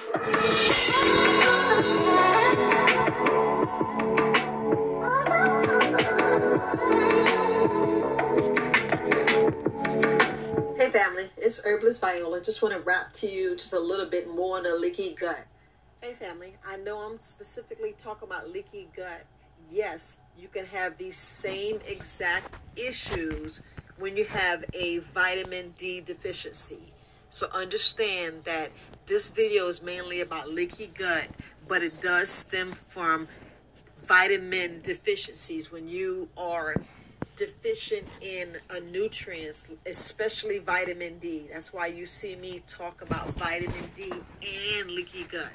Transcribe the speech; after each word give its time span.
Hey 0.00 0.08
family, 10.90 11.28
it's 11.36 11.60
Herbalist 11.60 12.00
Viola. 12.00 12.40
Just 12.40 12.62
want 12.62 12.72
to 12.74 12.80
rap 12.80 13.12
to 13.14 13.28
you 13.28 13.54
just 13.56 13.74
a 13.74 13.78
little 13.78 14.06
bit 14.06 14.26
more 14.26 14.56
on 14.56 14.62
the 14.62 14.74
leaky 14.74 15.12
gut. 15.12 15.46
Hey 16.00 16.14
family, 16.14 16.54
I 16.66 16.78
know 16.78 16.98
I'm 17.00 17.20
specifically 17.20 17.94
talking 17.98 18.26
about 18.26 18.48
leaky 18.48 18.88
gut. 18.96 19.26
Yes, 19.70 20.20
you 20.38 20.48
can 20.48 20.64
have 20.66 20.96
these 20.96 21.18
same 21.18 21.80
exact 21.86 22.56
issues 22.74 23.60
when 23.98 24.16
you 24.16 24.24
have 24.24 24.64
a 24.72 24.98
vitamin 24.98 25.74
D 25.76 26.00
deficiency. 26.00 26.94
So 27.30 27.46
understand 27.54 28.44
that 28.44 28.70
this 29.06 29.28
video 29.28 29.68
is 29.68 29.82
mainly 29.82 30.20
about 30.20 30.50
leaky 30.50 30.88
gut, 30.88 31.28
but 31.68 31.82
it 31.82 32.00
does 32.00 32.28
stem 32.28 32.74
from 32.88 33.28
vitamin 34.02 34.80
deficiencies 34.82 35.70
when 35.70 35.88
you 35.88 36.28
are 36.36 36.74
deficient 37.36 38.06
in 38.20 38.56
a 38.68 38.80
nutrients, 38.80 39.66
especially 39.86 40.58
vitamin 40.58 41.18
D. 41.20 41.46
That's 41.52 41.72
why 41.72 41.86
you 41.86 42.04
see 42.04 42.34
me 42.36 42.62
talk 42.66 43.00
about 43.00 43.28
vitamin 43.28 43.90
D 43.94 44.12
and 44.12 44.90
leaky 44.90 45.24
gut. 45.24 45.52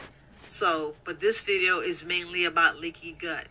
So, 0.48 0.96
but 1.04 1.20
this 1.20 1.42
video 1.42 1.82
is 1.82 2.06
mainly 2.06 2.46
about 2.46 2.80
leaky 2.80 3.18
gut. 3.20 3.48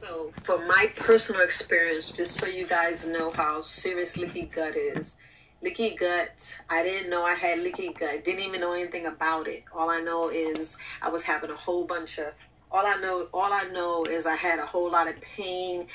So, 0.00 0.32
for 0.42 0.64
my 0.66 0.92
personal 0.96 1.40
experience, 1.40 2.12
just 2.12 2.36
so 2.36 2.46
you 2.46 2.66
guys 2.66 3.06
know 3.06 3.30
how 3.30 3.62
serious 3.62 4.16
leaky 4.16 4.42
gut 4.42 4.76
is, 4.76 5.16
leaky 5.64 5.96
gut, 5.96 6.56
I 6.70 6.82
didn't 6.82 7.10
know 7.10 7.24
I 7.24 7.34
had 7.34 7.58
leaky 7.58 7.92
gut. 7.92 8.24
Didn't 8.24 8.44
even 8.44 8.60
know 8.60 8.74
anything 8.74 9.06
about 9.06 9.48
it. 9.48 9.64
All 9.74 9.90
I 9.90 10.00
know 10.00 10.28
is 10.28 10.78
I 11.02 11.08
was 11.08 11.24
having 11.24 11.50
a 11.50 11.56
whole 11.56 11.84
bunch 11.84 12.18
of 12.18 12.34
all 12.70 12.86
I 12.86 12.96
know 12.96 13.28
all 13.32 13.52
I 13.52 13.64
know 13.72 14.04
is 14.04 14.26
I 14.26 14.36
had 14.36 14.58
a 14.58 14.66
whole 14.66 14.90
lot 14.90 15.08
of 15.08 15.20
pain 15.20 15.86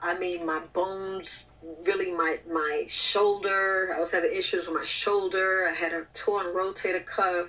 I 0.00 0.16
mean, 0.16 0.46
my 0.46 0.60
bones, 0.72 1.50
really 1.84 2.12
my 2.12 2.38
my 2.50 2.84
shoulder. 2.88 3.92
I 3.94 3.98
was 3.98 4.12
having 4.12 4.32
issues 4.32 4.68
with 4.68 4.76
my 4.76 4.84
shoulder. 4.84 5.66
I 5.68 5.74
had 5.74 5.92
a 5.92 6.06
torn 6.14 6.46
rotator 6.46 7.04
cuff. 7.04 7.48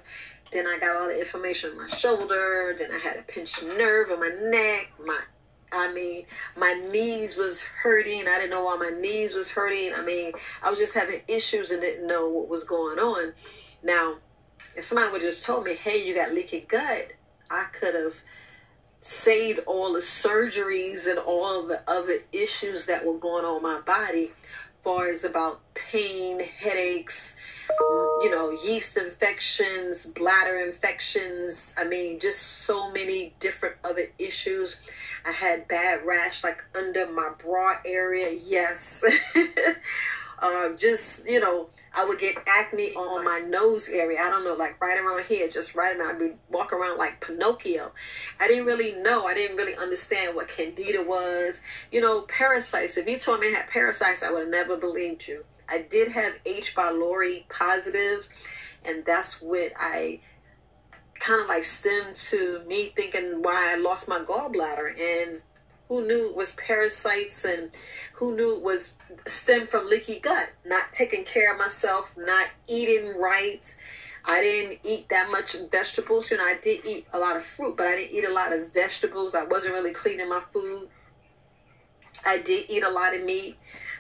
Then 0.52 0.66
I 0.66 0.80
got 0.80 0.96
all 0.96 1.08
the 1.08 1.14
of 1.14 1.20
inflammation 1.20 1.72
in 1.72 1.78
my 1.78 1.88
shoulder. 1.90 2.76
Then 2.78 2.92
I 2.92 2.98
had 2.98 3.18
a 3.18 3.22
pinched 3.22 3.64
nerve 3.64 4.10
in 4.10 4.20
my 4.20 4.32
neck. 4.50 4.92
My, 5.06 5.22
I 5.72 5.92
mean, 5.94 6.26
my 6.58 6.74
knees 6.74 7.36
was 7.36 7.62
hurting. 7.62 8.28
I 8.28 8.38
didn't 8.38 8.50
know 8.50 8.66
why 8.66 8.78
my 8.78 8.90
knees 8.90 9.34
was 9.34 9.52
hurting. 9.52 9.94
I 9.94 10.02
mean, 10.02 10.34
I 10.64 10.70
was 10.70 10.80
just 10.80 10.96
having 10.96 11.22
issues 11.28 11.72
and 11.72 11.82
didn't 11.82 12.08
know 12.08 12.28
what 12.30 12.50
was 12.50 12.64
going 12.64 13.00
on. 13.00 13.34
Now, 13.84 14.16
if 14.76 14.84
somebody 14.84 15.12
would 15.12 15.22
just 15.22 15.46
told 15.46 15.66
me, 15.66 15.76
"Hey, 15.76 16.04
you 16.04 16.16
got 16.16 16.34
leaky 16.34 16.62
gut," 16.62 17.12
I 17.50 17.66
could 17.66 17.96
have 17.96 18.22
saved 19.02 19.60
all 19.66 19.94
the 19.94 20.00
surgeries 20.00 21.08
and 21.08 21.20
all 21.20 21.64
the 21.64 21.82
other 21.88 22.20
issues 22.32 22.86
that 22.86 23.06
were 23.06 23.18
going 23.18 23.46
on 23.46 23.62
my 23.62 23.80
body 23.80 24.34
far 24.82 25.08
as 25.10 25.24
about 25.24 25.62
pain 25.74 26.40
headaches 26.40 27.38
you 28.22 28.30
know 28.30 28.52
yeast 28.52 28.98
infections 28.98 30.06
bladder 30.06 30.60
infections 30.60 31.74
i 31.78 31.84
mean 31.84 32.20
just 32.20 32.40
so 32.42 32.92
many 32.92 33.34
different 33.40 33.76
other 33.84 34.08
issues 34.18 34.78
i 35.26 35.32
had 35.32 35.68
bad 35.68 36.06
rash 36.06 36.44
like 36.44 36.64
under 36.76 37.10
my 37.12 37.30
bra 37.38 37.76
area 37.86 38.38
yes 38.46 39.04
uh, 40.42 40.70
just 40.78 41.28
you 41.28 41.40
know 41.40 41.70
I 41.94 42.06
would 42.06 42.20
get 42.20 42.38
acne 42.48 42.94
on 42.94 43.26
my 43.26 43.40
nose 43.40 43.90
area. 43.90 44.20
I 44.20 44.30
don't 44.30 44.44
know, 44.44 44.54
like 44.54 44.80
right 44.80 45.00
around 45.00 45.26
here, 45.26 45.48
just 45.48 45.76
right 45.76 45.98
around. 45.98 46.16
I'd 46.16 46.20
be 46.20 46.34
walking 46.50 46.78
around 46.78 46.98
like 46.98 47.26
Pinocchio. 47.26 47.92
I 48.40 48.48
didn't 48.48 48.66
really 48.66 48.94
know. 48.94 49.26
I 49.26 49.34
didn't 49.34 49.58
really 49.58 49.76
understand 49.76 50.36
what 50.36 50.48
candida 50.48 51.02
was. 51.02 51.62
You 51.92 52.02
know, 52.02 52.22
parasites. 52.22 52.98
If 52.98 53.08
you 53.08 53.18
told 53.18 53.40
me 53.40 53.48
I 53.48 53.58
had 53.58 53.70
parasites, 53.70 54.24
I 54.24 54.32
would 54.32 54.42
have 54.42 54.50
never 54.50 54.78
believed 54.78 55.28
you. 55.28 55.46
I 55.70 55.86
did 55.90 56.12
have 56.14 56.34
H. 56.46 56.76
pylori 56.76 57.48
positives, 57.50 58.30
and 58.84 59.06
that's 59.06 59.42
what 59.42 59.72
I 59.78 60.22
kind 61.20 61.42
of 61.42 61.48
like 61.48 61.64
stemmed 61.64 62.16
to 62.16 62.64
me 62.68 62.94
thinking 62.96 63.42
why 63.44 63.74
I 63.74 63.78
lost 63.78 64.08
my 64.08 64.20
gallbladder 64.20 64.98
and 65.00 65.42
who 65.90 66.06
knew 66.06 66.30
it 66.30 66.36
was 66.36 66.54
parasites 66.54 67.44
and 67.44 67.72
who 68.14 68.36
knew 68.36 68.56
it 68.56 68.64
was 68.64 68.96
stemmed 69.26 69.70
from 69.70 69.90
leaky 69.90 70.20
gut, 70.20 70.50
not 70.66 70.94
taking 70.94 71.26
care 71.26 71.52
of 71.52 71.60
myself, 71.60 72.16
not 72.18 72.48
eating 72.68 73.20
right. 73.20 73.76
I 74.24 74.42
didn't 74.42 74.80
eat 74.84 75.10
that 75.10 75.32
much 75.32 75.56
vegetables. 75.72 76.30
You 76.30 76.38
know, 76.38 76.44
I 76.44 76.58
did 76.62 76.86
eat 76.86 77.08
a 77.12 77.18
lot 77.18 77.36
of 77.36 77.44
fruit, 77.44 77.76
but 77.76 77.88
I 77.88 77.96
didn't 77.96 78.16
eat 78.16 78.26
a 78.26 78.34
lot 78.34 78.54
of 78.54 78.72
vegetables. 78.72 79.34
I 79.34 79.44
wasn't 79.46 79.74
really 79.74 79.92
cleaning 79.92 80.30
my 80.30 80.40
food. 80.40 80.90
I 82.26 82.38
did 82.40 82.70
eat 82.70 82.84
a 82.84 82.90
lot 82.90 83.16
of 83.16 83.24
meat. 83.24 83.58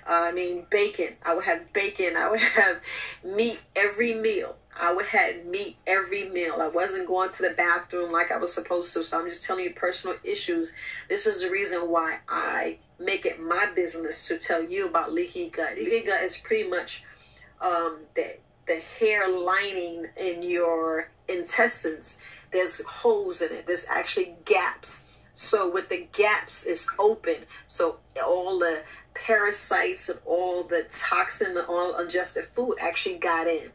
Uh, 0.09 0.23
I 0.25 0.31
mean, 0.31 0.65
bacon. 0.71 1.17
I 1.23 1.35
would 1.35 1.43
have 1.43 1.71
bacon. 1.71 2.15
I 2.17 2.31
would 2.31 2.39
have 2.57 2.81
meat 3.23 3.59
every 3.75 4.15
meal. 4.15 4.55
I 4.75 4.93
would 4.93 5.05
have 5.07 5.45
meat 5.45 5.77
every 5.85 6.27
meal. 6.29 6.55
I 6.59 6.67
wasn't 6.67 7.07
going 7.07 7.29
to 7.31 7.43
the 7.43 7.51
bathroom 7.51 8.11
like 8.11 8.31
I 8.31 8.37
was 8.37 8.51
supposed 8.51 8.91
to. 8.93 9.03
So 9.03 9.19
I'm 9.19 9.29
just 9.29 9.43
telling 9.43 9.65
you 9.65 9.73
personal 9.73 10.15
issues. 10.23 10.71
This 11.09 11.27
is 11.27 11.43
the 11.43 11.49
reason 11.51 11.91
why 11.91 12.19
I 12.27 12.79
make 12.97 13.25
it 13.25 13.39
my 13.39 13.69
business 13.75 14.27
to 14.29 14.39
tell 14.39 14.63
you 14.63 14.87
about 14.87 15.13
leaky 15.13 15.49
gut. 15.49 15.75
Leaky 15.75 16.07
gut 16.07 16.23
is 16.23 16.37
pretty 16.37 16.67
much 16.67 17.03
um, 17.61 17.99
the 18.15 18.37
the 18.67 18.81
hair 18.99 19.29
lining 19.29 20.07
in 20.15 20.43
your 20.43 21.11
intestines. 21.27 22.19
There's 22.51 22.83
holes 22.83 23.41
in 23.41 23.51
it. 23.51 23.67
There's 23.67 23.85
actually 23.89 24.35
gaps. 24.45 25.05
So 25.33 25.71
with 25.71 25.89
the 25.89 26.07
gaps, 26.13 26.65
it's 26.65 26.87
open. 26.99 27.45
So 27.67 27.99
all 28.23 28.59
the 28.59 28.83
parasites 29.13 30.09
and 30.09 30.19
all 30.25 30.63
the 30.63 30.85
toxin 30.89 31.57
and 31.57 31.67
all 31.67 31.93
undigested 31.95 32.45
food 32.45 32.75
actually 32.79 33.17
got 33.17 33.47
in. 33.47 33.69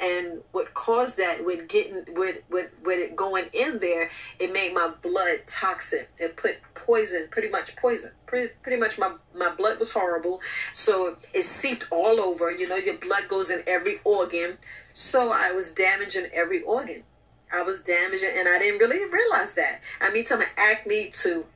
And 0.00 0.40
what 0.52 0.74
caused 0.74 1.16
that 1.18 1.44
with 1.44 1.68
getting 1.68 2.04
with 2.14 2.42
with 2.48 2.70
with 2.84 2.98
it 2.98 3.16
going 3.16 3.46
in 3.52 3.78
there 3.80 4.10
it 4.38 4.52
made 4.52 4.74
my 4.74 4.92
blood 5.02 5.40
toxic. 5.46 6.10
It 6.18 6.36
put 6.36 6.56
poison 6.74 7.28
pretty 7.30 7.48
much 7.48 7.76
poison. 7.76 8.12
Pretty, 8.26 8.52
pretty 8.62 8.78
much 8.78 8.98
my 8.98 9.12
my 9.34 9.50
blood 9.54 9.78
was 9.78 9.92
horrible. 9.92 10.40
So 10.72 11.16
it 11.34 11.44
seeped 11.44 11.86
all 11.90 12.20
over. 12.20 12.50
You 12.50 12.68
know 12.68 12.76
your 12.76 12.96
blood 12.96 13.28
goes 13.28 13.50
in 13.50 13.62
every 13.66 13.98
organ. 14.04 14.58
So 14.94 15.32
i 15.32 15.52
was 15.52 15.72
damaging 15.72 16.26
every 16.32 16.62
organ. 16.62 17.04
I 17.52 17.62
was 17.62 17.82
damaging 17.82 18.30
and 18.36 18.48
i 18.48 18.58
didn't 18.58 18.78
really 18.78 19.04
realize 19.04 19.54
that. 19.54 19.80
I 20.00 20.10
mean 20.10 20.24
some 20.24 20.42
acne 20.56 21.10
to 21.22 21.46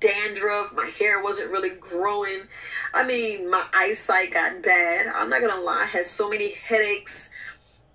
dandruff. 0.00 0.72
My 0.74 0.90
hair 0.98 1.22
wasn't 1.22 1.50
really 1.50 1.70
growing. 1.70 2.42
I 2.94 3.04
mean, 3.04 3.50
my 3.50 3.64
eyesight 3.72 4.32
got 4.32 4.62
bad. 4.62 5.06
I'm 5.14 5.30
not 5.30 5.40
gonna 5.40 5.60
lie, 5.60 5.82
I 5.82 5.86
had 5.86 6.06
so 6.06 6.28
many 6.28 6.54
headaches. 6.54 7.30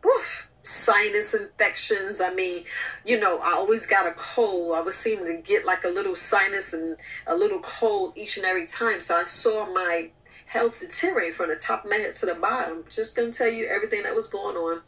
Woof, 0.03 0.49
sinus 0.61 1.33
infections. 1.33 2.21
I 2.21 2.33
mean, 2.33 2.65
you 3.05 3.19
know, 3.19 3.39
I 3.39 3.53
always 3.53 3.85
got 3.85 4.05
a 4.05 4.13
cold. 4.13 4.75
I 4.75 4.81
was 4.81 4.95
seeming 4.95 5.25
to 5.25 5.41
get 5.41 5.65
like 5.65 5.83
a 5.83 5.89
little 5.89 6.15
sinus 6.15 6.73
and 6.73 6.97
a 7.25 7.35
little 7.35 7.59
cold 7.59 8.13
each 8.15 8.37
and 8.37 8.45
every 8.45 8.67
time. 8.67 8.99
So 8.99 9.15
I 9.15 9.23
saw 9.23 9.71
my 9.71 10.09
health 10.45 10.79
deteriorate 10.79 11.33
from 11.33 11.49
the 11.49 11.55
top 11.55 11.83
of 11.83 11.89
my 11.91 11.97
head 11.97 12.15
to 12.15 12.25
the 12.25 12.35
bottom. 12.35 12.85
Just 12.89 13.15
gonna 13.15 13.31
tell 13.31 13.49
you 13.49 13.65
everything 13.67 14.03
that 14.03 14.15
was 14.15 14.27
going 14.27 14.55
on 14.55 14.81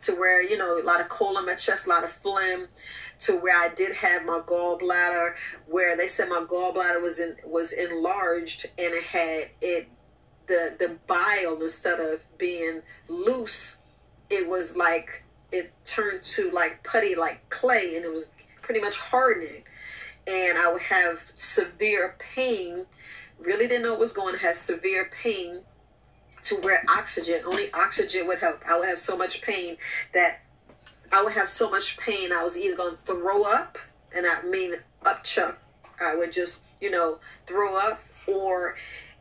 to 0.00 0.12
where, 0.12 0.42
you 0.42 0.56
know, 0.56 0.80
a 0.80 0.82
lot 0.82 1.00
of 1.00 1.08
coal 1.08 1.38
in 1.38 1.46
my 1.46 1.54
chest, 1.54 1.86
a 1.86 1.88
lot 1.88 2.04
of 2.04 2.10
phlegm, 2.10 2.68
to 3.20 3.38
where 3.38 3.56
I 3.56 3.72
did 3.74 3.96
have 3.96 4.24
my 4.24 4.40
gallbladder, 4.40 5.34
where 5.66 5.96
they 5.96 6.08
said 6.08 6.28
my 6.28 6.44
gallbladder 6.48 7.02
was 7.02 7.18
in 7.18 7.36
was 7.44 7.72
enlarged 7.72 8.66
and 8.78 8.94
it 8.94 9.04
had 9.04 9.50
it 9.60 9.88
the 10.46 10.74
the 10.78 10.98
bile 11.06 11.60
instead 11.62 12.00
of 12.00 12.22
being 12.38 12.82
loose, 13.08 13.78
it 14.30 14.48
was 14.48 14.76
like 14.76 15.24
it 15.52 15.72
turned 15.84 16.22
to 16.22 16.50
like 16.50 16.82
putty 16.82 17.14
like 17.14 17.48
clay 17.50 17.96
and 17.96 18.04
it 18.04 18.12
was 18.12 18.30
pretty 18.62 18.80
much 18.80 18.98
hardening. 18.98 19.64
And 20.26 20.58
I 20.58 20.70
would 20.72 20.82
have 20.82 21.30
severe 21.34 22.16
pain. 22.18 22.86
Really 23.38 23.66
didn't 23.66 23.82
know 23.82 23.92
what 23.92 24.00
was 24.00 24.12
going 24.12 24.34
to 24.34 24.40
have 24.40 24.56
severe 24.56 25.10
pain 25.10 25.62
to 26.44 26.56
where 26.56 26.84
oxygen, 26.88 27.42
only 27.44 27.72
oxygen 27.72 28.26
would 28.26 28.38
help. 28.38 28.62
I 28.66 28.78
would 28.78 28.88
have 28.88 28.98
so 28.98 29.16
much 29.16 29.42
pain 29.42 29.76
that 30.14 30.40
I 31.12 31.22
would 31.22 31.32
have 31.32 31.48
so 31.48 31.70
much 31.70 31.96
pain. 31.96 32.32
I 32.32 32.42
was 32.42 32.56
either 32.56 32.76
going 32.76 32.96
to 32.96 33.02
throw 33.02 33.44
up, 33.44 33.78
and 34.14 34.26
I 34.26 34.42
mean 34.42 34.76
up 35.04 35.24
chuck. 35.24 35.58
I 36.00 36.14
would 36.14 36.32
just, 36.32 36.62
you 36.80 36.90
know, 36.90 37.18
throw 37.46 37.76
up, 37.76 38.00
or, 38.26 38.76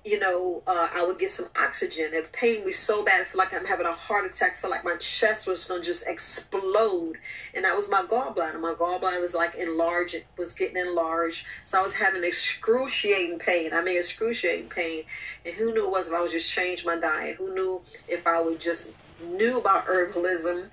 you 0.05 0.17
know, 0.17 0.63
uh, 0.65 0.89
I 0.93 1.05
would 1.05 1.19
get 1.19 1.29
some 1.29 1.47
oxygen. 1.57 2.11
If 2.13 2.31
pain 2.31 2.63
was 2.63 2.77
so 2.77 3.03
bad, 3.03 3.21
I 3.21 3.23
feel 3.25 3.39
like 3.39 3.53
I'm 3.53 3.65
having 3.65 3.85
a 3.85 3.93
heart 3.93 4.25
attack. 4.25 4.53
I 4.53 4.55
feel 4.55 4.69
like 4.69 4.85
my 4.85 4.95
chest 4.95 5.45
was 5.45 5.65
going 5.65 5.81
to 5.81 5.85
just 5.85 6.07
explode. 6.07 7.17
And 7.53 7.65
that 7.65 7.75
was 7.75 7.89
my 7.89 8.03
gallbladder. 8.03 8.59
My 8.59 8.73
gallbladder 8.73 9.19
was 9.19 9.35
like 9.35 9.55
enlarged. 9.55 10.15
It 10.15 10.25
was 10.37 10.53
getting 10.53 10.77
enlarged. 10.77 11.45
So 11.65 11.79
I 11.79 11.81
was 11.81 11.95
having 11.95 12.23
excruciating 12.23 13.39
pain. 13.39 13.73
I 13.73 13.83
mean, 13.83 13.97
excruciating 13.97 14.69
pain. 14.69 15.03
And 15.45 15.53
who 15.55 15.73
knew 15.73 15.85
it 15.87 15.91
was 15.91 16.07
if 16.07 16.13
I 16.13 16.21
would 16.21 16.31
just 16.31 16.51
change 16.51 16.85
my 16.85 16.95
diet? 16.95 17.35
Who 17.35 17.53
knew 17.53 17.81
if 18.07 18.25
I 18.25 18.41
would 18.41 18.59
just 18.59 18.93
knew 19.21 19.59
about 19.59 19.85
herbalism 19.85 20.67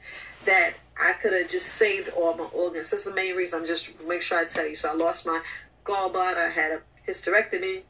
that 0.45 0.75
I 0.99 1.13
could 1.15 1.33
have 1.33 1.51
just 1.51 1.67
saved 1.67 2.11
all 2.11 2.35
my 2.35 2.45
organs. 2.45 2.91
That's 2.91 3.05
the 3.05 3.15
main 3.15 3.35
reason. 3.35 3.61
I'm 3.61 3.67
just 3.67 4.01
make 4.07 4.23
sure 4.23 4.39
I 4.39 4.45
tell 4.45 4.67
you. 4.67 4.77
So 4.77 4.91
I 4.91 4.95
lost 4.95 5.27
my 5.27 5.43
gallbladder. 5.85 6.39
I 6.39 6.49
had 6.49 6.73
a 6.73 7.11
hysterectomy. 7.11 7.83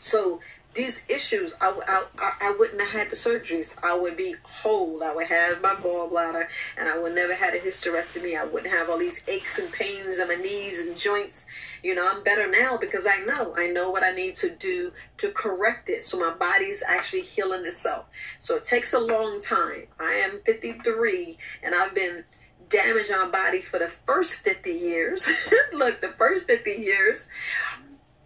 So 0.00 0.40
these 0.76 1.04
issues, 1.08 1.54
I, 1.60 2.04
I, 2.18 2.32
I 2.40 2.56
wouldn't 2.56 2.80
have 2.80 2.90
had 2.90 3.10
the 3.10 3.16
surgeries. 3.16 3.76
I 3.82 3.98
would 3.98 4.16
be 4.16 4.36
whole. 4.42 5.02
I 5.02 5.14
would 5.14 5.26
have 5.26 5.62
my 5.62 5.74
gallbladder 5.74 6.48
and 6.78 6.88
I 6.88 6.98
would 6.98 7.14
never 7.14 7.34
had 7.34 7.54
a 7.54 7.58
hysterectomy. 7.58 8.38
I 8.38 8.44
wouldn't 8.44 8.72
have 8.72 8.90
all 8.90 8.98
these 8.98 9.22
aches 9.26 9.58
and 9.58 9.72
pains 9.72 10.18
in 10.18 10.28
my 10.28 10.34
knees 10.34 10.78
and 10.78 10.94
joints. 10.94 11.46
You 11.82 11.94
know, 11.94 12.06
I'm 12.08 12.22
better 12.22 12.48
now 12.48 12.76
because 12.76 13.06
I 13.06 13.20
know. 13.20 13.54
I 13.56 13.68
know 13.68 13.90
what 13.90 14.04
I 14.04 14.12
need 14.12 14.34
to 14.36 14.50
do 14.54 14.92
to 15.16 15.30
correct 15.30 15.88
it. 15.88 16.04
So 16.04 16.18
my 16.18 16.34
body's 16.38 16.82
actually 16.86 17.22
healing 17.22 17.64
itself. 17.64 18.06
So 18.38 18.56
it 18.56 18.64
takes 18.64 18.92
a 18.92 19.00
long 19.00 19.40
time. 19.40 19.84
I 19.98 20.12
am 20.12 20.40
53 20.44 21.38
and 21.62 21.74
I've 21.74 21.94
been 21.94 22.24
damaging 22.68 23.16
my 23.16 23.28
body 23.28 23.60
for 23.60 23.78
the 23.78 23.88
first 23.88 24.40
50 24.40 24.70
years. 24.70 25.28
Look, 25.72 26.00
the 26.00 26.08
first 26.08 26.46
50 26.46 26.70
years 26.70 27.28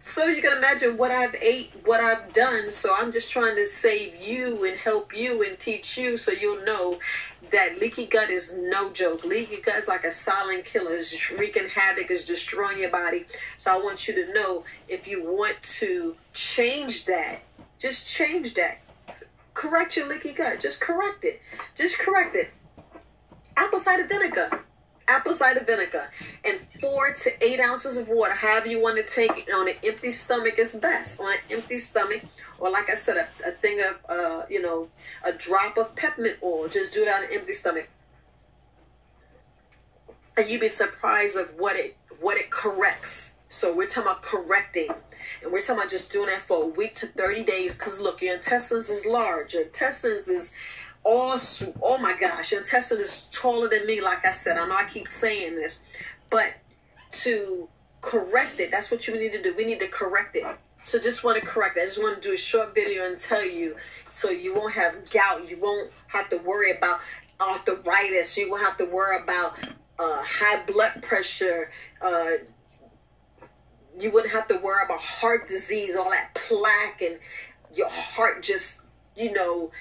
so 0.03 0.25
you 0.25 0.41
can 0.41 0.57
imagine 0.57 0.97
what 0.97 1.11
I've 1.11 1.35
ate, 1.35 1.71
what 1.85 1.99
I've 1.99 2.33
done. 2.33 2.71
So 2.71 2.91
I'm 2.91 3.11
just 3.11 3.29
trying 3.29 3.55
to 3.55 3.67
save 3.67 4.19
you 4.19 4.65
and 4.65 4.75
help 4.75 5.15
you 5.15 5.43
and 5.47 5.59
teach 5.59 5.95
you 5.95 6.17
so 6.17 6.31
you'll 6.31 6.65
know 6.65 6.97
that 7.51 7.79
leaky 7.79 8.07
gut 8.07 8.31
is 8.31 8.51
no 8.57 8.91
joke. 8.91 9.23
Leaky 9.23 9.61
gut 9.61 9.75
is 9.75 9.87
like 9.87 10.03
a 10.03 10.11
silent 10.11 10.65
killer. 10.65 10.95
It's 10.95 11.29
wreaking 11.29 11.69
havoc. 11.69 12.09
It's 12.09 12.25
destroying 12.25 12.79
your 12.79 12.89
body. 12.89 13.27
So 13.57 13.71
I 13.71 13.77
want 13.77 14.07
you 14.07 14.15
to 14.15 14.33
know 14.33 14.63
if 14.87 15.07
you 15.07 15.23
want 15.23 15.61
to 15.61 16.15
change 16.33 17.05
that, 17.05 17.41
just 17.77 18.11
change 18.11 18.55
that. 18.55 18.79
Correct 19.53 19.95
your 19.97 20.09
leaky 20.09 20.33
gut. 20.33 20.59
Just 20.59 20.81
correct 20.81 21.23
it. 21.23 21.43
Just 21.75 21.99
correct 21.99 22.35
it. 22.35 22.51
Apple 23.55 23.77
cider 23.77 24.07
vinegar 24.07 24.63
apple 25.07 25.33
cider 25.33 25.63
vinegar, 25.63 26.09
and 26.43 26.57
four 26.79 27.13
to 27.13 27.43
eight 27.43 27.59
ounces 27.59 27.97
of 27.97 28.07
water, 28.07 28.33
however 28.33 28.67
you 28.67 28.81
want 28.81 28.97
to 28.97 29.13
take 29.13 29.47
it 29.47 29.53
on 29.53 29.67
an 29.67 29.75
empty 29.83 30.11
stomach 30.11 30.57
is 30.57 30.75
best. 30.75 31.19
On 31.19 31.31
an 31.31 31.39
empty 31.49 31.77
stomach, 31.77 32.23
or 32.59 32.69
like 32.71 32.89
I 32.89 32.95
said, 32.95 33.17
a, 33.17 33.49
a 33.49 33.51
thing 33.51 33.79
of, 33.81 33.99
uh, 34.09 34.45
you 34.49 34.61
know, 34.61 34.89
a 35.25 35.31
drop 35.33 35.77
of 35.77 35.95
peppermint 35.95 36.37
oil. 36.43 36.67
Just 36.67 36.93
do 36.93 37.03
it 37.03 37.09
on 37.09 37.23
an 37.23 37.29
empty 37.31 37.53
stomach. 37.53 37.89
And 40.37 40.49
you'd 40.49 40.61
be 40.61 40.67
surprised 40.67 41.35
of 41.35 41.53
what 41.57 41.75
it 41.75 41.97
what 42.19 42.37
it 42.37 42.49
corrects. 42.49 43.33
So 43.49 43.75
we're 43.75 43.87
talking 43.87 44.03
about 44.03 44.21
correcting. 44.21 44.89
And 45.43 45.51
we're 45.51 45.59
talking 45.59 45.75
about 45.75 45.89
just 45.89 46.11
doing 46.11 46.27
that 46.27 46.41
for 46.41 46.63
a 46.63 46.67
week 46.67 46.95
to 46.95 47.07
30 47.07 47.43
days. 47.43 47.75
Because 47.75 47.99
look, 47.99 48.21
your 48.21 48.35
intestines 48.35 48.89
is 48.89 49.05
large. 49.05 49.53
Your 49.53 49.63
intestines 49.63 50.27
is 50.27 50.51
all 51.03 51.37
oh 51.81 51.97
my 51.97 52.15
gosh, 52.19 52.51
your 52.51 52.61
intestine 52.61 52.99
is 52.99 53.27
taller 53.31 53.67
than 53.67 53.85
me, 53.85 54.01
like 54.01 54.25
I 54.25 54.31
said. 54.31 54.57
I 54.57 54.67
know 54.67 54.75
I 54.75 54.85
keep 54.85 55.07
saying 55.07 55.55
this, 55.55 55.79
but 56.29 56.53
to 57.11 57.69
correct 58.01 58.59
it, 58.59 58.71
that's 58.71 58.91
what 58.91 59.07
you 59.07 59.19
need 59.19 59.33
to 59.33 59.41
do. 59.41 59.55
We 59.55 59.65
need 59.65 59.79
to 59.79 59.87
correct 59.87 60.35
it. 60.35 60.45
So 60.83 60.99
just 60.99 61.23
want 61.23 61.39
to 61.39 61.45
correct 61.45 61.77
it. 61.77 61.81
I 61.81 61.85
just 61.85 62.01
want 62.01 62.21
to 62.21 62.27
do 62.27 62.33
a 62.33 62.37
short 62.37 62.73
video 62.73 63.05
and 63.05 63.17
tell 63.17 63.45
you 63.45 63.75
so 64.11 64.29
you 64.29 64.55
won't 64.55 64.73
have 64.73 65.09
gout. 65.11 65.47
You 65.47 65.59
won't 65.59 65.91
have 66.07 66.29
to 66.29 66.37
worry 66.37 66.71
about 66.71 66.99
arthritis. 67.39 68.37
You 68.37 68.49
won't 68.49 68.63
have 68.63 68.77
to 68.77 68.85
worry 68.85 69.17
about 69.17 69.57
uh, 69.99 70.23
high 70.23 70.63
blood 70.65 71.01
pressure. 71.03 71.71
Uh, 72.01 72.31
you 73.99 74.11
wouldn't 74.11 74.33
have 74.33 74.47
to 74.47 74.57
worry 74.57 74.83
about 74.83 75.01
heart 75.01 75.47
disease, 75.47 75.95
all 75.95 76.09
that 76.09 76.33
plaque, 76.33 77.01
and 77.01 77.19
your 77.75 77.89
heart 77.89 78.41
just, 78.41 78.81
you 79.15 79.31
know, 79.31 79.71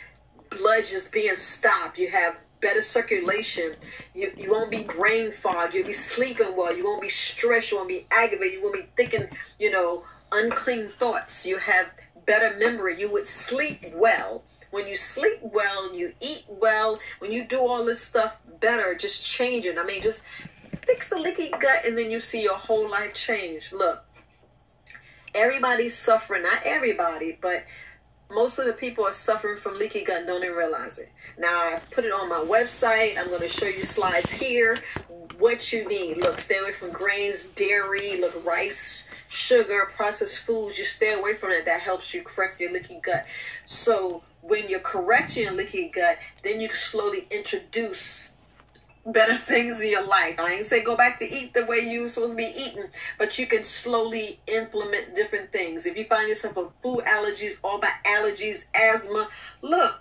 blood 0.51 0.85
just 0.85 1.13
being 1.13 1.35
stopped. 1.35 1.99
You 1.99 2.11
have 2.11 2.37
better 2.61 2.83
circulation. 2.83 3.77
You 4.15 4.33
you 4.37 4.51
won't 4.51 4.71
be 4.71 4.83
brain 4.83 5.33
fog. 5.33 5.75
You'll 5.75 5.87
be 5.87 5.93
sleeping 5.93 6.57
well. 6.57 6.77
You 6.77 6.85
won't 6.85 7.03
be 7.03 7.09
stressed. 7.09 7.71
You 7.71 7.79
won't 7.79 7.89
be 7.89 8.07
aggravated. 8.11 8.55
You 8.55 8.63
won't 8.63 8.75
be 8.75 8.87
thinking, 8.97 9.29
you 9.59 9.71
know, 9.71 10.05
unclean 10.33 10.89
thoughts. 10.89 11.47
You 11.47 11.59
have 11.59 11.93
better 12.27 12.57
memory. 12.59 13.01
You 13.01 13.11
would 13.13 13.27
sleep 13.27 13.93
well. 13.95 14.45
When 14.71 14.87
you 14.87 14.95
sleep 14.95 15.41
well, 15.43 15.93
you 15.95 16.13
eat 16.21 16.45
well. 16.49 17.01
When 17.19 17.33
you 17.33 17.45
do 17.45 17.59
all 17.59 17.85
this 17.85 18.01
stuff 18.01 18.39
better, 18.61 18.95
just 18.95 19.27
change 19.27 19.65
it. 19.65 19.77
I 19.79 19.85
mean, 19.85 20.01
just 20.01 20.23
fix 20.87 21.09
the 21.09 21.19
leaky 21.19 21.51
gut, 21.51 21.85
and 21.85 21.99
then 21.99 22.11
you 22.11 22.21
see 22.21 22.43
your 22.43 22.57
whole 22.57 22.89
life 22.89 23.15
change. 23.15 23.73
Look, 23.73 24.05
everybody's 25.35 25.97
suffering. 25.97 26.45
Not 26.45 26.61
everybody, 26.65 27.37
but 27.41 27.65
most 28.31 28.59
of 28.59 28.67
the 28.67 28.73
people 28.73 29.05
are 29.05 29.13
suffering 29.13 29.57
from 29.57 29.79
leaky 29.79 30.05
gut 30.05 30.27
don't 30.27 30.43
even 30.43 30.57
realize 30.57 30.99
it. 30.99 31.11
Now 31.39 31.59
I 31.59 31.81
put 31.91 32.05
it 32.05 32.13
on 32.13 32.29
my 32.29 32.37
website. 32.37 33.19
I'm 33.19 33.29
going 33.29 33.41
to 33.41 33.49
show 33.49 33.67
you 33.67 33.83
slides 33.83 34.31
here. 34.31 34.79
What 35.39 35.73
you 35.73 35.89
need. 35.89 36.19
Look, 36.19 36.39
stay 36.39 36.59
away 36.59 36.73
from 36.73 36.93
grains, 36.93 37.49
dairy, 37.49 38.21
look, 38.21 38.45
rice, 38.45 39.09
sugar, 39.29 39.91
processed 39.97 40.41
foods. 40.41 40.77
Just 40.77 40.97
stay 40.97 41.15
away 41.19 41.35
from 41.35 41.51
it. 41.51 41.65
That 41.65 41.81
helps 41.81 42.13
you 42.13 42.23
correct 42.23 42.61
your 42.61 42.73
leaky 42.73 43.01
gut. 43.03 43.27
So 43.65 44.23
when 44.43 44.69
you're 44.69 44.81
correcting 44.81 45.45
your 45.45 45.53
leaky 45.53 45.89
gut, 45.89 46.19
then 46.43 46.61
you 46.61 46.73
slowly 46.73 47.27
introduce 47.31 48.30
better 49.07 49.37
things 49.37 49.81
in 49.81 49.91
your 49.91 50.07
life. 50.07 50.39
I 50.39 50.55
ain't 50.55 50.67
say 50.67 50.83
go 50.83 50.97
back 50.97 51.19
to 51.21 51.31
eat 51.31 51.55
the 51.55 51.67
way 51.67 51.79
you 51.79 52.07
supposed 52.09 52.33
to 52.33 52.37
be 52.37 52.53
eating, 52.57 52.87
but 53.19 53.39
you 53.39 53.47
can 53.47 53.65
slowly 53.65 54.41
implement 54.47 55.15
different 55.15 55.53
things. 55.53 55.87
If 55.87 55.97
you 55.97 56.05
find 56.05 56.29
yourself 56.29 56.57
with 56.57 56.69
food 56.83 57.05
allergies, 57.05 57.59
all 57.63 57.79
about 57.79 57.93
allergies, 58.07 58.65
asthma, 58.75 59.29
look, 59.63 60.01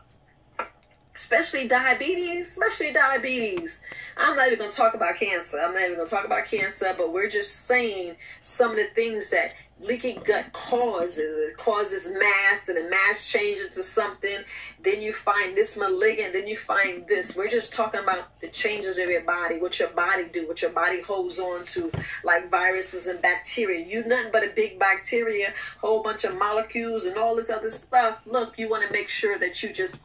especially 1.16 1.68
diabetes, 1.68 2.48
especially 2.48 2.92
diabetes. 2.92 3.82
I'm 4.18 4.36
not 4.36 4.48
even 4.48 4.60
going 4.60 4.72
to 4.72 4.78
talk 4.78 4.94
about 4.94 5.18
cancer. 5.18 5.58
I'm 5.60 5.74
not 5.74 5.84
even 5.84 5.96
going 5.96 6.08
to 6.08 6.16
talk 6.16 6.26
about 6.26 6.46
cancer, 6.46 6.94
but 6.98 7.12
we're 7.12 7.30
just 7.30 7.66
saying 7.66 8.16
some 8.42 8.72
of 8.72 8.78
the 8.78 8.86
things 8.86 9.30
that 9.32 9.54
leaky 9.82 10.14
gut 10.14 10.52
causes. 10.52 11.50
It 11.50 11.58
causes 11.58 12.08
mass, 12.08 12.68
and 12.68 12.78
the 12.78 12.90
mass 12.90 13.30
changes 13.30 13.70
to 13.76 13.84
something. 13.84 14.40
Then 14.84 15.02
you 15.02 15.14
find 15.14 15.56
this 15.56 15.78
malignant. 15.78 16.34
Then 16.34 16.48
you 16.48 16.58
find 16.58 17.08
this. 17.08 17.36
We're 17.36 17.50
just 17.50 17.74
talking 17.74 18.02
about 18.02 18.40
the 18.42 18.48
changes 18.48 18.98
of 18.98 19.10
your 19.10 19.24
body, 19.24 19.58
what 19.58 19.80
your 19.80 19.90
body 19.90 20.26
do, 20.32 20.48
what 20.48 20.62
your 20.62 20.72
body 20.72 21.02
holds 21.02 21.40
on 21.40 21.66
to, 21.66 21.92
like 22.24 22.50
viruses 22.50 23.08
and 23.08 23.22
bacteria. 23.22 23.86
You 23.86 24.06
nothing 24.06 24.32
but 24.32 24.44
a 24.44 24.52
big 24.56 24.80
bacteria, 24.80 25.54
whole 25.80 26.04
bunch 26.04 26.24
of 26.24 26.38
molecules 26.38 27.06
and 27.06 27.18
all 27.18 27.36
this 27.36 27.50
other 27.50 27.70
stuff. 27.70 28.22
Look, 28.26 28.58
you 28.58 28.70
want 28.70 28.86
to 28.86 28.92
make 28.92 29.10
sure 29.10 29.38
that 29.40 29.64
you 29.64 29.72
just 29.72 29.98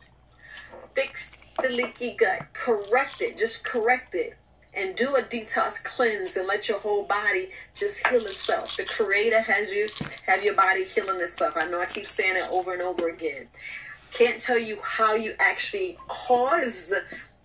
fix 0.94 1.32
the 1.62 1.68
leaky 1.68 2.16
gut, 2.18 2.52
correct 2.52 3.20
it, 3.20 3.38
just 3.38 3.64
correct 3.64 4.14
it. 4.14 4.36
And 4.76 4.96
do 4.96 5.14
a 5.14 5.22
detox 5.22 5.82
cleanse 5.82 6.36
and 6.36 6.48
let 6.48 6.68
your 6.68 6.80
whole 6.80 7.04
body 7.04 7.50
just 7.76 8.04
heal 8.08 8.22
itself. 8.22 8.76
The 8.76 8.84
creator 8.84 9.40
has 9.40 9.70
you 9.70 9.86
have 10.26 10.42
your 10.42 10.54
body 10.54 10.82
healing 10.82 11.20
itself. 11.20 11.54
I 11.56 11.66
know 11.68 11.80
I 11.80 11.86
keep 11.86 12.06
saying 12.06 12.36
it 12.36 12.48
over 12.50 12.72
and 12.72 12.82
over 12.82 13.08
again. 13.08 13.46
Can't 14.10 14.40
tell 14.40 14.58
you 14.58 14.80
how 14.82 15.14
you 15.14 15.34
actually 15.38 15.96
cause 16.08 16.92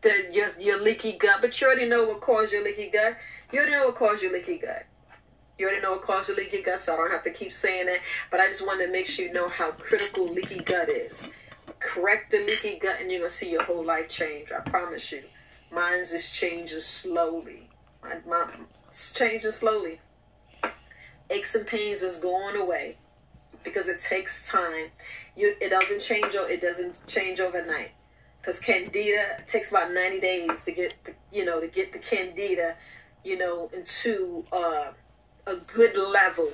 the 0.02 0.28
your, 0.32 0.48
your 0.60 0.82
leaky 0.82 1.14
gut, 1.20 1.38
but 1.42 1.60
you 1.62 1.68
already 1.68 1.88
know 1.88 2.08
what 2.08 2.22
caused 2.22 2.52
your 2.52 2.64
leaky 2.64 2.90
gut. 2.90 3.16
You 3.52 3.60
already 3.60 3.74
know 3.74 3.86
what 3.86 3.96
caused 3.96 4.24
your 4.24 4.34
leaky 4.34 4.58
gut. 4.58 4.88
You 5.60 5.68
already 5.68 5.82
know 5.82 5.92
what 5.92 6.02
caused 6.02 6.30
your 6.30 6.38
leaky 6.38 6.64
gut, 6.64 6.80
so 6.80 6.96
I 6.96 6.98
don't 6.98 7.12
have 7.12 7.24
to 7.26 7.32
keep 7.32 7.54
saying 7.54 7.90
it. 7.90 8.02
But 8.32 8.40
I 8.40 8.48
just 8.48 8.66
wanted 8.66 8.88
to 8.88 8.92
make 8.92 9.06
sure 9.06 9.26
you 9.26 9.34
know 9.34 9.50
how 9.50 9.72
critical 9.72 10.26
leaky 10.26 10.62
gut 10.62 10.90
is 10.90 11.30
correct 11.80 12.32
the 12.32 12.40
leaky 12.40 12.80
gut 12.80 12.98
and 13.02 13.12
you're 13.12 13.22
gonna 13.22 13.30
see 13.30 13.52
your 13.52 13.64
whole 13.64 13.84
life 13.84 14.10
change. 14.10 14.52
I 14.52 14.60
promise 14.62 15.12
you. 15.12 15.24
Mine's 15.72 16.12
just 16.12 16.34
changing 16.34 16.80
slowly. 16.80 17.70
My, 18.02 18.18
my 18.28 18.48
it's 18.88 19.14
changing 19.14 19.52
slowly. 19.52 20.00
Aches 21.30 21.54
and 21.56 21.68
pains 21.68 22.02
is 22.02 22.18
going 22.18 22.56
away 22.56 22.98
because 23.64 23.88
it 23.88 24.00
takes 24.00 24.50
time. 24.50 24.88
You 25.36 25.56
it 25.62 25.70
doesn't 25.70 26.00
change 26.00 26.34
it 26.34 26.62
doesn't 26.62 27.06
change 27.08 27.40
overnight. 27.40 27.92
Because 28.42 28.60
candida 28.60 29.44
takes 29.48 29.70
about 29.70 29.92
90 29.92 30.22
days 30.22 30.64
to 30.64 30.72
get 30.72 30.94
the, 31.04 31.14
you 31.32 31.46
know 31.46 31.60
to 31.60 31.68
get 31.68 31.94
the 31.94 32.00
candida, 32.00 32.76
you 33.24 33.38
know, 33.38 33.70
into 33.74 34.46
uh, 34.52 34.92
a 35.46 35.56
good 35.56 35.98
level. 35.98 36.52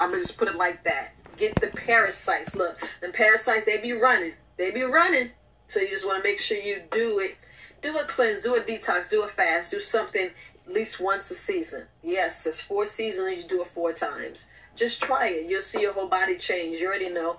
I'm 0.00 0.10
gonna 0.10 0.22
just 0.22 0.38
put 0.38 0.48
it 0.48 0.56
like 0.56 0.82
that. 0.84 1.12
Get 1.36 1.54
the 1.56 1.68
parasites. 1.68 2.56
Look, 2.56 2.78
the 3.00 3.10
parasites 3.10 3.66
they 3.66 3.80
be 3.80 3.92
running 3.92 4.32
they 4.56 4.70
be 4.70 4.82
running. 4.82 5.30
So 5.66 5.80
you 5.80 5.90
just 5.90 6.06
want 6.06 6.22
to 6.22 6.28
make 6.28 6.38
sure 6.38 6.58
you 6.58 6.82
do 6.90 7.18
it. 7.18 7.36
Do 7.82 7.96
a 7.98 8.04
cleanse, 8.04 8.40
do 8.40 8.54
a 8.54 8.60
detox, 8.60 9.10
do 9.10 9.22
a 9.22 9.28
fast, 9.28 9.70
do 9.70 9.80
something 9.80 10.30
at 10.66 10.72
least 10.72 11.00
once 11.00 11.30
a 11.30 11.34
season. 11.34 11.84
Yes, 12.02 12.46
it's 12.46 12.60
four 12.60 12.86
seasons, 12.86 13.42
you 13.42 13.48
do 13.48 13.62
it 13.62 13.68
four 13.68 13.92
times. 13.92 14.46
Just 14.74 15.02
try 15.02 15.28
it. 15.28 15.46
You'll 15.46 15.62
see 15.62 15.80
your 15.82 15.92
whole 15.92 16.08
body 16.08 16.36
change. 16.36 16.80
You 16.80 16.86
already 16.86 17.08
know. 17.08 17.38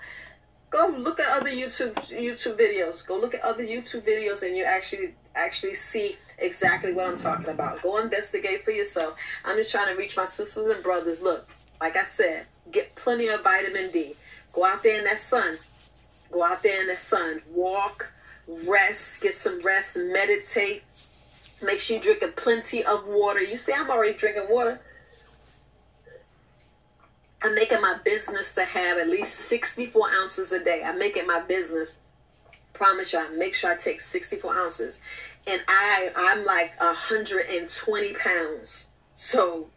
Go 0.70 0.94
look 0.98 1.20
at 1.20 1.38
other 1.40 1.50
YouTube 1.50 1.94
YouTube 2.10 2.60
videos. 2.60 3.06
Go 3.06 3.18
look 3.18 3.34
at 3.34 3.42
other 3.42 3.64
YouTube 3.64 4.02
videos 4.02 4.42
and 4.42 4.58
you 4.58 4.64
actually 4.64 5.14
actually 5.36 5.76
see 5.76 6.18
exactly 6.40 6.94
what 6.94 7.08
I'm 7.08 7.16
talking 7.16 7.50
about. 7.50 7.82
Go 7.82 8.00
investigate 8.00 8.64
for 8.64 8.72
yourself. 8.72 9.18
I'm 9.46 9.56
just 9.56 9.72
trying 9.72 9.94
to 9.94 9.98
reach 9.98 10.18
my 10.18 10.26
sisters 10.26 10.68
and 10.68 10.84
brothers. 10.84 11.22
Look, 11.22 11.48
like 11.80 11.96
I 11.96 12.04
said, 12.04 12.48
get 12.72 12.96
plenty 12.96 13.28
of 13.28 13.44
vitamin 13.44 13.92
D. 13.92 14.16
Go 14.52 14.66
out 14.66 14.84
there 14.84 14.98
in 14.98 15.06
that 15.06 15.20
sun. 15.20 15.58
Go 16.32 16.44
out 16.44 16.64
there 16.64 16.82
in 16.82 16.88
the 16.88 16.98
sun, 16.98 17.42
walk, 17.50 18.12
rest, 18.48 19.22
get 19.22 19.34
some 19.34 19.62
rest, 19.62 19.98
meditate. 19.98 20.84
Make 21.62 21.80
sure 21.80 21.98
you 21.98 22.02
drink 22.02 22.24
plenty 22.36 22.84
of 22.84 23.06
water. 23.08 23.42
You 23.42 23.58
see, 23.58 23.74
I'm 23.74 23.90
already 23.90 24.18
drinking 24.18 24.48
water. 24.50 24.80
I'm 27.44 27.56
making 27.56 27.82
my 27.82 27.98
business 28.04 28.54
to 28.56 28.66
have 28.66 28.98
at 28.98 29.08
least 29.08 29.34
64 29.34 30.10
ounces 30.12 30.52
a 30.52 30.64
day. 30.64 30.84
I 30.84 30.92
make 30.94 31.18
it 31.18 31.28
my 31.28 31.40
business. 31.40 31.98
Promise 32.74 33.14
you, 33.14 33.20
I 33.20 33.30
make 33.30 33.54
sure 33.54 33.72
I 33.72 33.76
take 33.76 34.02
64 34.02 34.56
ounces. 34.56 35.00
And 35.46 35.62
I 35.68 36.12
I'm 36.16 36.46
like 36.46 36.80
120 36.80 38.14
pounds. 38.14 38.88
So 39.16 39.70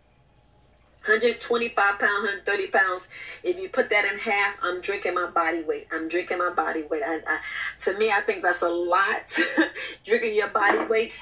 125 1.06 1.74
pounds, 1.98 2.02
130 2.02 2.66
pounds. 2.68 3.08
If 3.42 3.58
you 3.58 3.70
put 3.70 3.88
that 3.88 4.04
in 4.04 4.18
half, 4.18 4.56
I'm 4.62 4.82
drinking 4.82 5.14
my 5.14 5.30
body 5.30 5.62
weight. 5.62 5.88
I'm 5.90 6.08
drinking 6.08 6.38
my 6.38 6.50
body 6.50 6.82
weight. 6.82 7.02
I, 7.02 7.20
I, 7.26 7.38
to 7.84 7.96
me, 7.96 8.10
I 8.10 8.20
think 8.20 8.42
that's 8.42 8.60
a 8.60 8.68
lot. 8.68 9.38
drinking 10.04 10.34
your 10.34 10.48
body 10.48 10.84
weight. 10.84 11.14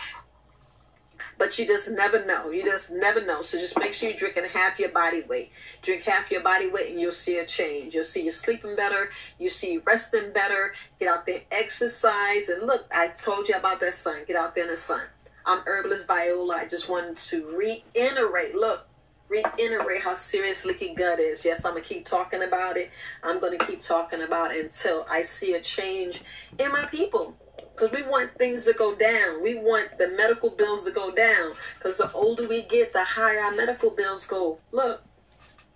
But 1.38 1.56
you 1.56 1.66
just 1.66 1.88
never 1.88 2.26
know. 2.26 2.50
You 2.50 2.64
just 2.64 2.90
never 2.90 3.24
know. 3.24 3.42
So 3.42 3.56
just 3.56 3.78
make 3.78 3.92
sure 3.92 4.08
you're 4.08 4.18
drinking 4.18 4.46
half 4.52 4.80
your 4.80 4.88
body 4.88 5.22
weight. 5.22 5.52
Drink 5.82 6.02
half 6.02 6.32
your 6.32 6.42
body 6.42 6.68
weight 6.68 6.90
and 6.90 7.00
you'll 7.00 7.12
see 7.12 7.38
a 7.38 7.46
change. 7.46 7.94
You'll 7.94 8.02
see 8.02 8.24
you're 8.24 8.32
sleeping 8.32 8.74
better. 8.74 9.10
You 9.38 9.48
see 9.48 9.74
you 9.74 9.82
resting 9.86 10.32
better. 10.32 10.74
Get 10.98 11.06
out 11.06 11.24
there, 11.24 11.42
exercise. 11.52 12.48
And 12.48 12.66
look, 12.66 12.86
I 12.92 13.08
told 13.08 13.48
you 13.48 13.54
about 13.54 13.78
that 13.80 13.94
sun. 13.94 14.24
Get 14.26 14.34
out 14.34 14.56
there 14.56 14.64
in 14.64 14.70
the 14.70 14.76
sun. 14.76 15.02
I'm 15.46 15.60
Herbalist 15.60 16.08
Viola. 16.08 16.56
I 16.56 16.66
just 16.66 16.88
wanted 16.88 17.16
to 17.16 17.56
reiterate. 17.56 18.56
Look, 18.56 18.87
reiterate 19.28 20.02
how 20.02 20.14
serious 20.14 20.64
leaky 20.64 20.94
gut 20.94 21.18
is. 21.18 21.44
Yes, 21.44 21.64
I'm 21.64 21.74
gonna 21.74 21.84
keep 21.84 22.04
talking 22.04 22.42
about 22.42 22.76
it. 22.76 22.90
I'm 23.22 23.40
gonna 23.40 23.58
keep 23.58 23.80
talking 23.80 24.22
about 24.22 24.54
it 24.54 24.64
until 24.64 25.06
I 25.08 25.22
see 25.22 25.54
a 25.54 25.60
change 25.60 26.22
in 26.58 26.72
my 26.72 26.84
people. 26.86 27.36
Because 27.56 27.92
we 27.92 28.02
want 28.02 28.36
things 28.36 28.64
to 28.64 28.72
go 28.72 28.94
down. 28.96 29.40
We 29.40 29.54
want 29.54 29.98
the 29.98 30.08
medical 30.08 30.50
bills 30.50 30.84
to 30.84 30.90
go 30.90 31.12
down. 31.12 31.52
Because 31.74 31.98
the 31.98 32.10
older 32.12 32.48
we 32.48 32.62
get, 32.62 32.92
the 32.92 33.04
higher 33.04 33.40
our 33.40 33.52
medical 33.52 33.90
bills 33.90 34.24
go. 34.24 34.58
Look, 34.72 35.02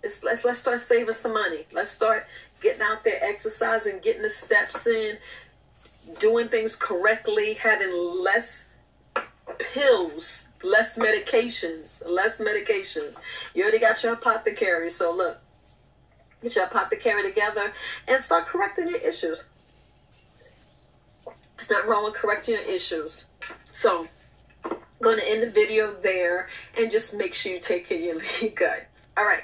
let's 0.03 0.23
let's 0.23 0.59
start 0.59 0.81
saving 0.81 1.13
some 1.13 1.33
money. 1.33 1.65
Let's 1.71 1.91
start 1.91 2.25
getting 2.61 2.81
out 2.81 3.03
there, 3.03 3.19
exercising, 3.21 3.99
getting 3.99 4.21
the 4.21 4.29
steps 4.29 4.85
in, 4.85 5.17
doing 6.19 6.49
things 6.49 6.75
correctly, 6.75 7.53
having 7.53 7.93
less 7.93 8.65
pills 9.59 10.47
less 10.63 10.97
medications, 10.97 12.01
less 12.07 12.39
medications. 12.39 13.17
You 13.53 13.63
already 13.63 13.79
got 13.79 14.01
your 14.03 14.13
apothecary, 14.13 14.89
so 14.89 15.13
look, 15.13 15.39
get 16.41 16.55
your 16.55 16.65
apothecary 16.65 17.23
together 17.23 17.73
and 18.07 18.21
start 18.21 18.45
correcting 18.45 18.87
your 18.87 18.99
issues. 18.99 19.43
It's 21.59 21.69
not 21.69 21.87
wrong 21.87 22.03
with 22.03 22.13
correcting 22.13 22.55
your 22.55 22.63
issues. 22.63 23.25
So, 23.63 24.07
I'm 24.65 24.77
going 25.01 25.19
to 25.19 25.29
end 25.29 25.43
the 25.43 25.51
video 25.51 25.93
there 25.93 26.47
and 26.77 26.89
just 26.89 27.13
make 27.13 27.33
sure 27.33 27.51
you 27.51 27.59
take 27.59 27.87
care 27.87 27.97
of 28.15 28.41
your 28.41 28.51
gut. 28.55 28.87
All 29.17 29.25
right. 29.25 29.43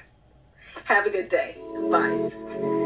Have 0.86 1.06
a 1.06 1.10
good 1.10 1.30
day. 1.30 1.58
Bye. 1.89 2.78